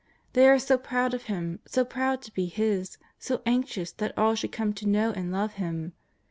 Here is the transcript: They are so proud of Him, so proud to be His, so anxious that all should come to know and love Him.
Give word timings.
They 0.33 0.49
are 0.49 0.57
so 0.57 0.79
proud 0.79 1.13
of 1.13 1.25
Him, 1.25 1.59
so 1.67 1.85
proud 1.85 2.23
to 2.23 2.33
be 2.33 2.47
His, 2.47 2.97
so 3.19 3.43
anxious 3.45 3.91
that 3.91 4.17
all 4.17 4.33
should 4.33 4.51
come 4.51 4.73
to 4.73 4.87
know 4.89 5.11
and 5.11 5.31
love 5.31 5.53
Him. 5.61 5.93